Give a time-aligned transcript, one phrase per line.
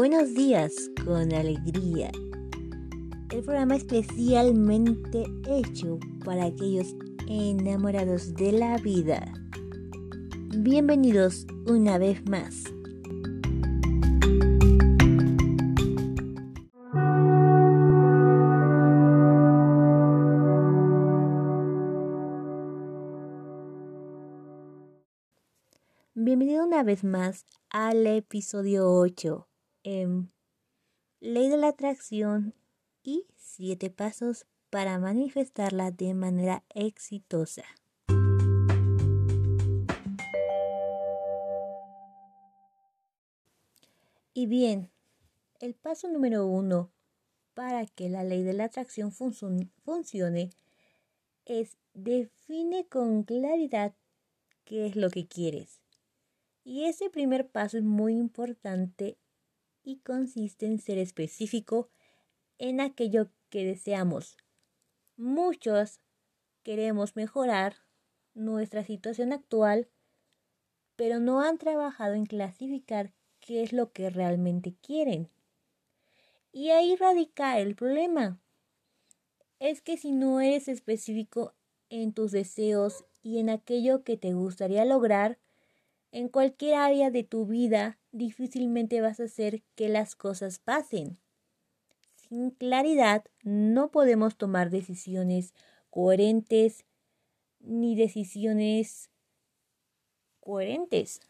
[0.00, 2.10] Buenos días con alegría.
[3.30, 6.96] El programa especialmente hecho para aquellos
[7.28, 9.30] enamorados de la vida.
[10.56, 12.64] Bienvenidos una vez más.
[26.14, 29.49] Bienvenido una vez más al episodio 8
[29.82, 30.32] en
[31.20, 32.54] Ley de la Atracción
[33.02, 37.64] y 7 pasos para manifestarla de manera exitosa.
[44.32, 44.90] Y bien,
[45.60, 46.90] el paso número uno
[47.54, 50.50] para que la ley de la atracción funcione
[51.44, 53.92] es define con claridad
[54.64, 55.82] qué es lo que quieres.
[56.64, 59.18] Y ese primer paso es muy importante
[59.90, 61.90] y consiste en ser específico
[62.58, 64.36] en aquello que deseamos.
[65.16, 65.98] Muchos
[66.62, 67.76] queremos mejorar
[68.34, 69.88] nuestra situación actual,
[70.94, 75.28] pero no han trabajado en clasificar qué es lo que realmente quieren.
[76.52, 78.40] Y ahí radica el problema.
[79.58, 81.54] Es que si no eres específico
[81.88, 85.38] en tus deseos y en aquello que te gustaría lograr,
[86.12, 91.18] en cualquier área de tu vida difícilmente vas a hacer que las cosas pasen.
[92.16, 95.54] Sin claridad no podemos tomar decisiones
[95.90, 96.84] coherentes
[97.60, 99.10] ni decisiones
[100.40, 101.20] coherentes.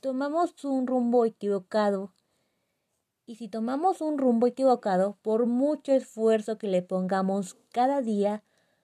[0.00, 2.12] Tomamos un rumbo equivocado
[3.26, 8.42] y si tomamos un rumbo equivocado, por mucho esfuerzo que le pongamos cada día,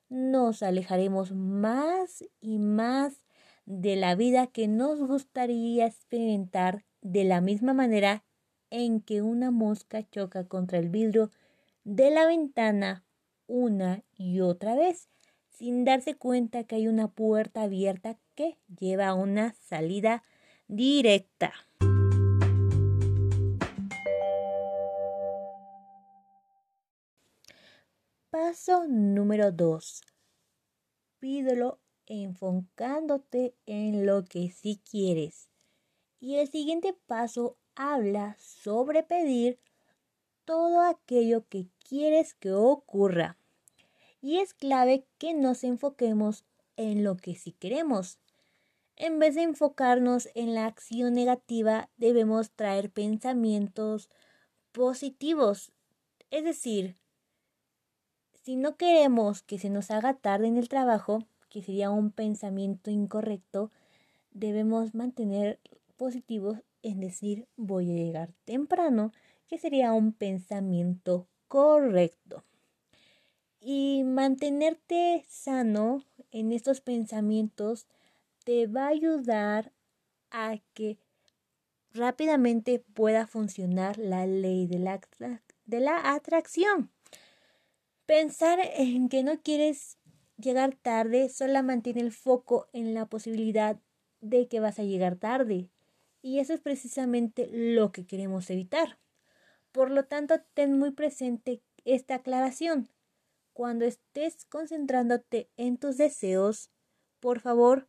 [0.08, 3.26] nos alejaremos más y más
[3.70, 8.24] de la vida que nos gustaría experimentar de la misma manera
[8.68, 11.30] en que una mosca choca contra el vidrio
[11.84, 13.04] de la ventana
[13.46, 15.08] una y otra vez,
[15.50, 20.24] sin darse cuenta que hay una puerta abierta que lleva a una salida
[20.66, 21.52] directa.
[28.30, 30.02] Paso número 2.
[31.20, 31.78] Pídelo
[32.10, 35.48] enfocándote en lo que sí quieres.
[36.18, 39.60] Y el siguiente paso habla sobre pedir
[40.44, 43.38] todo aquello que quieres que ocurra.
[44.20, 46.44] Y es clave que nos enfoquemos
[46.76, 48.18] en lo que sí queremos.
[48.96, 54.10] En vez de enfocarnos en la acción negativa, debemos traer pensamientos
[54.72, 55.72] positivos.
[56.30, 56.96] Es decir,
[58.42, 62.90] si no queremos que se nos haga tarde en el trabajo, que sería un pensamiento
[62.90, 63.70] incorrecto,
[64.32, 65.60] debemos mantener
[65.96, 69.12] positivos, en decir voy a llegar temprano,
[69.48, 72.44] que sería un pensamiento correcto.
[73.60, 77.86] Y mantenerte sano en estos pensamientos
[78.44, 79.72] te va a ayudar
[80.30, 80.98] a que
[81.92, 85.00] rápidamente pueda funcionar la ley de la,
[85.66, 86.90] de la atracción.
[88.06, 89.98] Pensar en que no quieres
[90.40, 93.78] llegar tarde solo mantiene el foco en la posibilidad
[94.20, 95.70] de que vas a llegar tarde.
[96.22, 98.98] Y eso es precisamente lo que queremos evitar.
[99.72, 102.88] Por lo tanto, ten muy presente esta aclaración.
[103.52, 106.70] Cuando estés concentrándote en tus deseos,
[107.20, 107.88] por favor,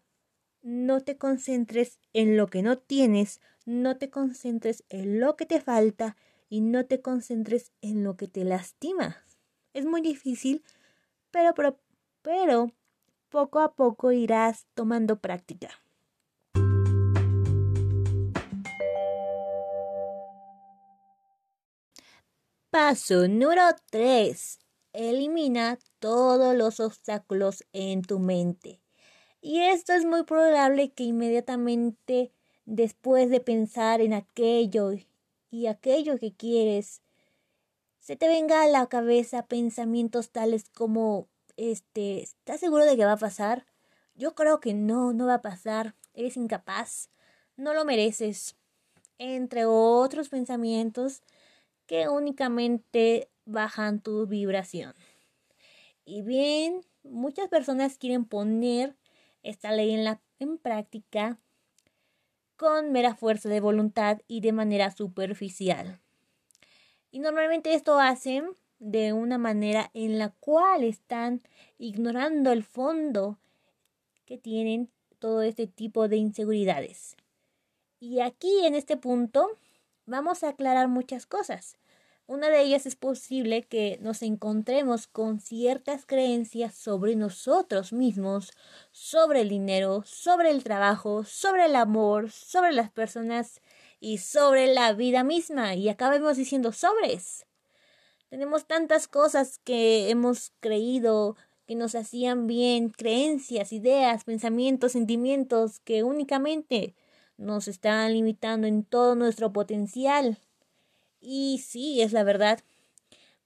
[0.61, 5.59] no te concentres en lo que no tienes, no te concentres en lo que te
[5.59, 6.15] falta
[6.49, 9.23] y no te concentres en lo que te lastima.
[9.73, 10.63] Es muy difícil,
[11.31, 11.79] pero, pero
[12.21, 12.71] pero
[13.29, 15.69] poco a poco irás tomando práctica.
[22.69, 24.59] Paso número 3.
[24.93, 28.81] Elimina todos los obstáculos en tu mente.
[29.41, 32.31] Y esto es muy probable que inmediatamente
[32.65, 34.93] después de pensar en aquello
[35.49, 37.01] y aquello que quieres,
[37.99, 41.27] se te venga a la cabeza pensamientos tales como
[41.69, 43.67] este, ¿estás seguro de que va a pasar?
[44.15, 45.93] Yo creo que no, no va a pasar.
[46.15, 47.11] Eres incapaz.
[47.55, 48.55] No lo mereces.
[49.19, 51.21] Entre otros pensamientos
[51.85, 54.95] que únicamente bajan tu vibración.
[56.03, 58.95] Y bien, muchas personas quieren poner
[59.43, 61.37] esta ley en, la, en práctica
[62.57, 65.99] con mera fuerza de voluntad y de manera superficial.
[67.11, 71.43] Y normalmente esto hacen de una manera en la cual están
[71.77, 73.37] ignorando el fondo
[74.25, 74.89] que tienen
[75.19, 77.15] todo este tipo de inseguridades.
[77.99, 79.51] Y aquí en este punto
[80.07, 81.77] vamos a aclarar muchas cosas.
[82.25, 88.51] Una de ellas es posible que nos encontremos con ciertas creencias sobre nosotros mismos,
[88.91, 93.61] sobre el dinero, sobre el trabajo, sobre el amor, sobre las personas
[93.99, 95.75] y sobre la vida misma.
[95.75, 97.45] Y acabemos diciendo sobres.
[98.31, 101.35] Tenemos tantas cosas que hemos creído
[101.67, 106.95] que nos hacían bien, creencias, ideas, pensamientos, sentimientos que únicamente
[107.35, 110.37] nos están limitando en todo nuestro potencial.
[111.19, 112.61] Y sí, es la verdad.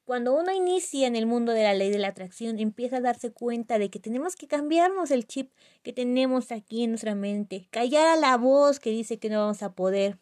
[0.03, 3.31] Cuando uno inicia en el mundo de la ley de la atracción, empieza a darse
[3.31, 5.51] cuenta de que tenemos que cambiarnos el chip
[5.81, 9.63] que tenemos aquí en nuestra mente, callar a la voz que dice que no vamos
[9.63, 10.19] a poder.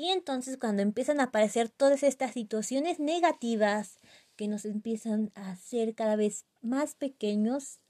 [0.00, 3.98] Y entonces cuando empiezan a aparecer todas estas situaciones negativas
[4.36, 7.80] que nos empiezan a hacer cada vez más pequeños,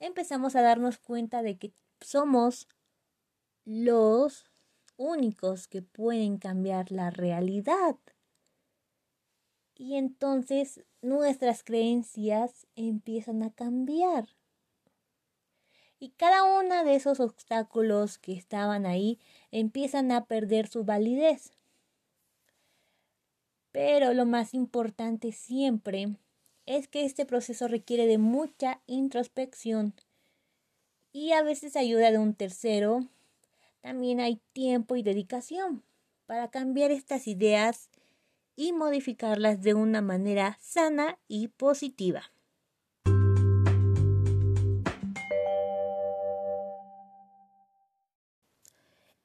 [0.00, 2.66] empezamos a darnos cuenta de que somos
[3.64, 4.46] los
[4.96, 7.96] únicos que pueden cambiar la realidad.
[9.76, 14.26] Y entonces nuestras creencias empiezan a cambiar.
[16.02, 19.20] Y cada uno de esos obstáculos que estaban ahí
[19.52, 21.52] empiezan a perder su validez.
[23.70, 26.16] Pero lo más importante siempre
[26.66, 29.94] es que este proceso requiere de mucha introspección
[31.12, 33.06] y a veces ayuda de un tercero
[33.80, 35.84] también hay tiempo y dedicación
[36.26, 37.90] para cambiar estas ideas
[38.56, 42.31] y modificarlas de una manera sana y positiva.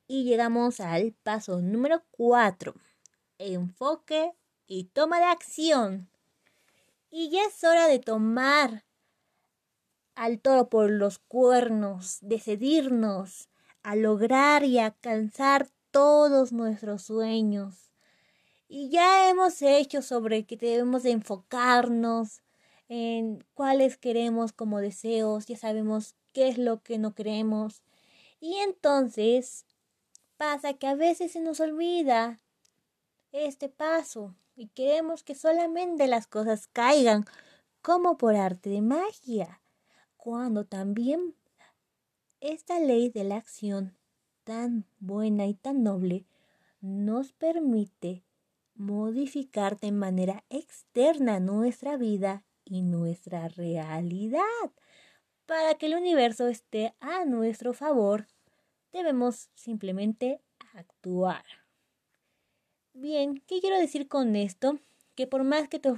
[0.08, 2.74] Y llegamos al paso número 4.
[3.40, 4.34] Enfoque
[4.66, 6.10] y toma de acción.
[7.12, 8.86] Y ya es hora de tomar
[10.16, 13.50] al toro por los cuernos, decidirnos
[13.84, 17.92] a lograr y alcanzar todos nuestros sueños.
[18.68, 22.42] Y ya hemos hecho sobre que debemos de enfocarnos
[22.90, 27.84] en cuáles queremos como deseos, ya sabemos qué es lo que no queremos.
[28.40, 29.66] Y entonces
[30.38, 32.40] pasa que a veces se nos olvida
[33.32, 37.26] este paso y queremos que solamente las cosas caigan
[37.82, 39.62] como por arte de magia,
[40.16, 41.36] cuando también
[42.40, 43.98] esta ley de la acción
[44.44, 46.26] tan buena y tan noble
[46.82, 48.24] nos permite
[48.76, 54.42] modificar de manera externa nuestra vida y nuestra realidad.
[55.46, 58.28] Para que el universo esté a nuestro favor,
[58.92, 60.42] debemos simplemente
[60.74, 61.46] actuar.
[62.94, 64.80] Bien, ¿qué quiero decir con esto?
[65.16, 65.94] Que por más que te,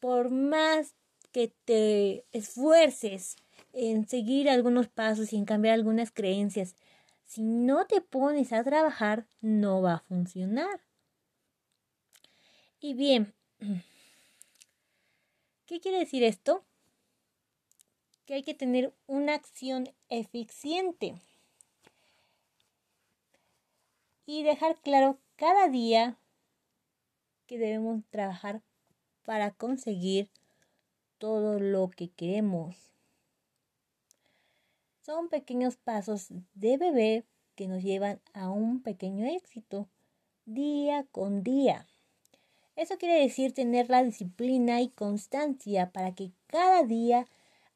[0.00, 0.94] por más
[1.32, 3.36] que te esfuerces
[3.72, 6.76] en seguir algunos pasos y en cambiar algunas creencias.
[7.24, 10.80] Si no te pones a trabajar, no va a funcionar.
[12.78, 13.34] Y bien,
[15.66, 16.64] ¿qué quiere decir esto?
[18.26, 21.14] Que hay que tener una acción eficiente
[24.26, 26.18] y dejar claro cada día
[27.46, 28.62] que debemos trabajar
[29.24, 30.30] para conseguir
[31.18, 32.76] todo lo que queremos.
[35.02, 39.88] Son pequeños pasos de bebé que nos llevan a un pequeño éxito
[40.46, 41.86] día con día.
[42.76, 47.26] Eso quiere decir tener la disciplina y constancia para que cada día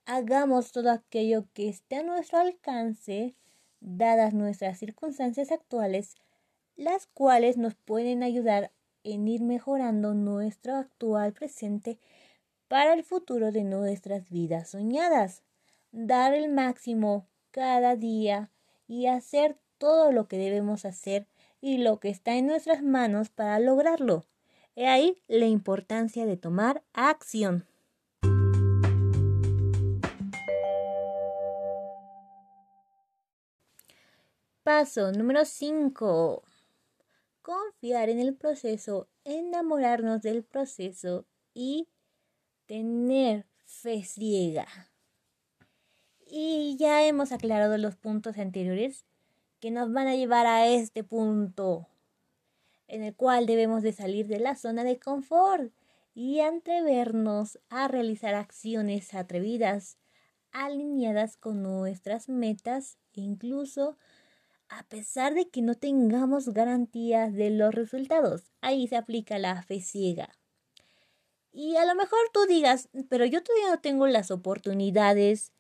[0.07, 3.35] hagamos todo aquello que esté a nuestro alcance,
[3.81, 6.17] dadas nuestras circunstancias actuales,
[6.79, 8.71] las cuales nos pueden ayudar
[9.03, 11.99] en ir mejorando nuestro actual presente
[12.69, 15.43] para el futuro de nuestras vidas soñadas
[15.91, 18.51] dar el máximo cada día
[18.87, 21.27] y hacer todo lo que debemos hacer
[21.61, 24.25] y lo que está en nuestras manos para lograrlo.
[24.77, 27.67] He ahí la importancia de tomar acción.
[34.63, 36.45] Paso número 5.
[37.49, 41.25] Confiar en el proceso, enamorarnos del proceso
[41.55, 41.89] y
[42.67, 44.67] tener fe ciega.
[46.27, 49.07] Y ya hemos aclarado los puntos anteriores
[49.61, 51.89] que nos van a llevar a este punto
[52.87, 55.73] en el cual debemos de salir de la zona de confort
[56.15, 59.97] y atrevernos a realizar acciones atrevidas,
[60.53, 63.97] alineadas con nuestras metas, incluso
[64.69, 68.53] a pesar de que no tengamos garantías de los resultados.
[68.61, 70.31] Ahí se aplica la fe ciega.
[71.53, 75.53] Y a lo mejor tú digas, pero yo todavía no tengo las oportunidades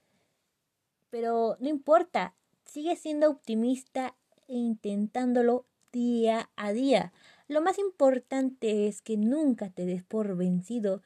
[1.10, 2.34] pero no importa,
[2.64, 4.14] sigue siendo optimista
[4.46, 7.12] e intentándolo día a día.
[7.46, 11.02] Lo más importante es que nunca te des por vencido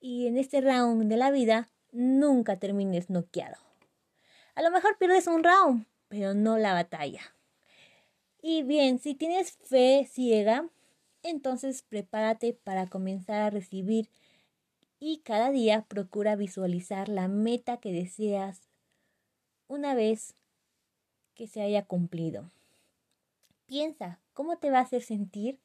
[0.00, 3.56] y en este round de la vida nunca termines noqueado.
[4.54, 7.34] A lo mejor pierdes un round, pero no la batalla.
[8.40, 10.68] Y bien, si tienes fe ciega,
[11.22, 14.08] entonces prepárate para comenzar a recibir
[15.00, 18.68] y cada día procura visualizar la meta que deseas
[19.66, 20.34] una vez
[21.34, 22.50] que se haya cumplido.
[23.66, 25.60] Piensa, ¿cómo te va a hacer sentir?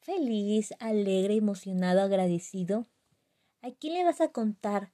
[0.00, 2.86] ¿Feliz, alegre, emocionado, agradecido?
[3.62, 4.92] ¿A quién le vas a contar?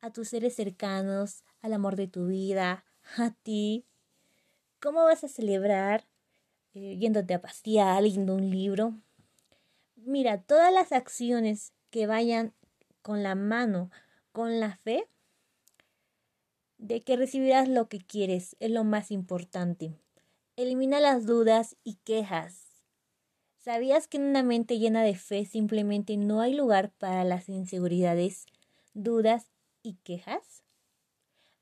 [0.00, 1.44] ¿A tus seres cercanos?
[1.60, 2.84] ¿Al amor de tu vida?
[3.18, 3.86] ¿A ti?
[4.82, 6.08] ¿Cómo vas a celebrar?
[6.74, 8.94] Eh, yéndote a pasear, leyendo un libro.
[9.94, 12.52] Mira, todas las acciones que vayan
[13.00, 13.92] con la mano,
[14.32, 15.06] con la fe,
[16.78, 19.94] de que recibirás lo que quieres, es lo más importante.
[20.56, 22.82] Elimina las dudas y quejas.
[23.58, 28.46] ¿Sabías que en una mente llena de fe simplemente no hay lugar para las inseguridades,
[28.94, 29.46] dudas
[29.84, 30.61] y quejas?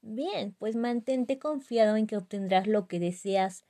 [0.03, 3.65] Bien, pues mantente confiado en que obtendrás lo que deseas.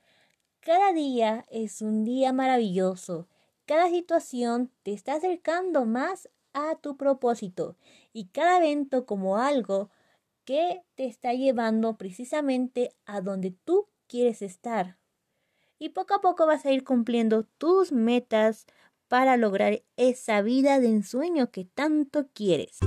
[0.61, 3.27] Cada día es un día maravilloso.
[3.65, 7.77] Cada situación te está acercando más a tu propósito
[8.13, 9.89] y cada evento como algo
[10.45, 14.97] que te está llevando precisamente a donde tú quieres estar.
[15.79, 18.67] Y poco a poco vas a ir cumpliendo tus metas
[19.07, 22.79] para lograr esa vida de ensueño que tanto quieres.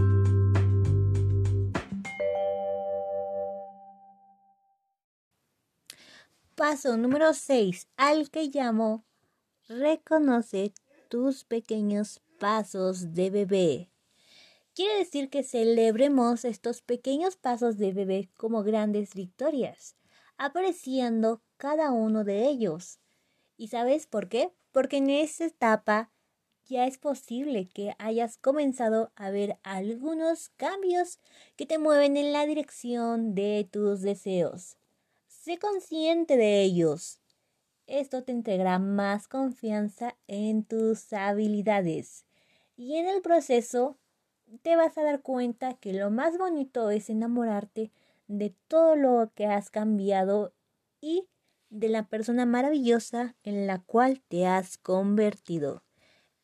[6.57, 9.05] Paso número 6, al que llamo
[9.67, 10.73] reconoce
[11.09, 13.91] tus pequeños pasos de bebé.
[14.73, 19.97] Quiere decir que celebremos estos pequeños pasos de bebé como grandes victorias,
[20.37, 23.01] apreciando cada uno de ellos.
[23.57, 24.53] ¿Y sabes por qué?
[24.71, 26.13] Porque en esta etapa
[26.67, 31.19] ya es posible que hayas comenzado a ver algunos cambios
[31.57, 34.77] que te mueven en la dirección de tus deseos.
[35.45, 37.21] Sé consciente de ellos
[37.87, 42.25] esto te entregará más confianza en tus habilidades
[42.79, 43.99] y en el proceso
[44.63, 47.93] te vas a dar cuenta que lo más bonito es enamorarte
[48.27, 50.55] de todo lo que has cambiado
[51.03, 51.29] y
[51.69, 55.83] de la persona maravillosa en la cual te has convertido.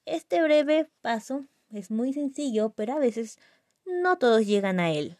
[0.04, 3.38] Este breve paso es muy sencillo, pero a veces
[3.86, 5.16] no todos llegan a él.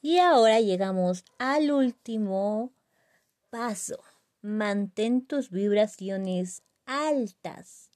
[0.00, 2.72] Y ahora llegamos al último
[3.50, 3.98] paso.
[4.42, 7.90] Mantén tus vibraciones altas.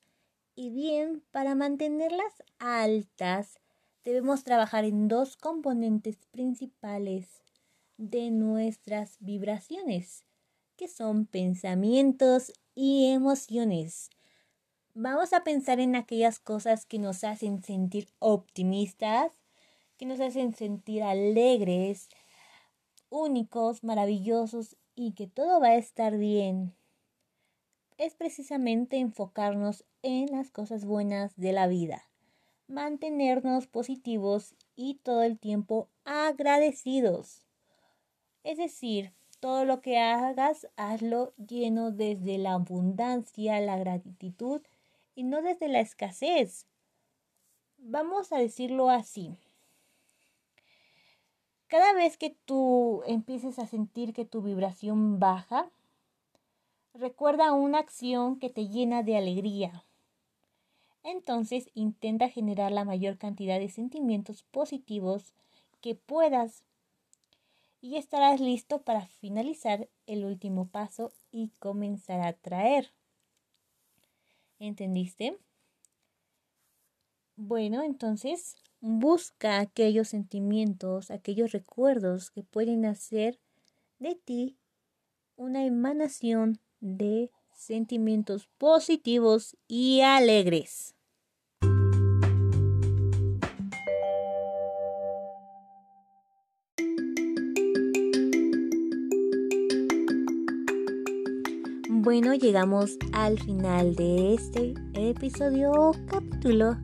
[0.54, 3.60] Y bien, para mantenerlas altas,
[4.04, 7.42] debemos trabajar en dos componentes principales
[7.96, 10.24] de nuestras vibraciones,
[10.76, 14.10] que son pensamientos y emociones.
[14.94, 19.32] Vamos a pensar en aquellas cosas que nos hacen sentir optimistas,
[19.96, 22.08] que nos hacen sentir alegres,
[23.10, 26.74] únicos, maravillosos y que todo va a estar bien.
[27.98, 32.08] Es precisamente enfocarnos en las cosas buenas de la vida,
[32.66, 37.46] mantenernos positivos y todo el tiempo agradecidos.
[38.44, 44.62] Es decir, todo lo que hagas, hazlo lleno desde la abundancia, la gratitud
[45.14, 46.66] y no desde la escasez.
[47.78, 49.36] Vamos a decirlo así.
[51.72, 55.70] Cada vez que tú empieces a sentir que tu vibración baja,
[56.92, 59.82] recuerda una acción que te llena de alegría.
[61.02, 65.32] Entonces intenta generar la mayor cantidad de sentimientos positivos
[65.80, 66.62] que puedas
[67.80, 72.92] y estarás listo para finalizar el último paso y comenzar a traer.
[74.58, 75.38] ¿Entendiste?
[77.36, 83.38] Bueno, entonces Busca aquellos sentimientos, aquellos recuerdos que pueden hacer
[84.00, 84.58] de ti
[85.36, 90.96] una emanación de sentimientos positivos y alegres.
[101.88, 106.76] Bueno, llegamos al final de este episodio capítulo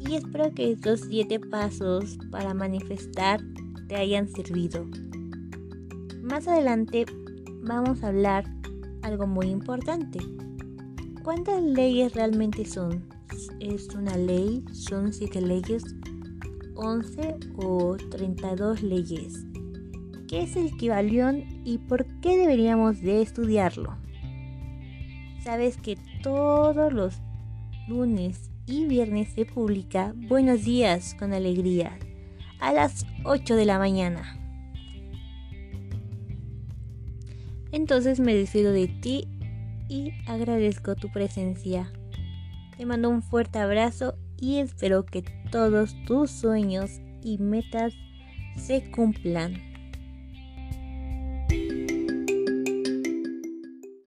[0.00, 3.40] y espero que estos siete pasos para manifestar
[3.88, 4.86] te hayan servido.
[6.22, 7.04] Más adelante
[7.62, 8.44] vamos a hablar
[9.02, 10.20] algo muy importante.
[11.22, 13.06] ¿Cuántas leyes realmente son?
[13.60, 14.64] ¿Es una ley?
[14.72, 15.84] ¿Son siete leyes?
[16.74, 19.44] ¿11 o 32 leyes?
[20.28, 23.96] ¿Qué es el Kibalión y por qué deberíamos de estudiarlo?
[25.42, 27.20] Sabes que todos los
[27.88, 31.98] lunes y viernes se publica Buenos días con alegría
[32.60, 34.38] a las 8 de la mañana.
[37.72, 39.26] Entonces me despido de ti
[39.88, 41.92] y agradezco tu presencia.
[42.76, 47.92] Te mando un fuerte abrazo y espero que todos tus sueños y metas
[48.56, 49.69] se cumplan.